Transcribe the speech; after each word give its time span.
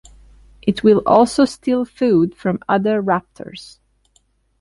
It 0.63 0.83
will 0.83 1.03
also 1.05 1.45
steal 1.45 1.85
food 1.85 2.33
from 2.33 2.57
other 2.67 3.03
raptors. 3.03 3.77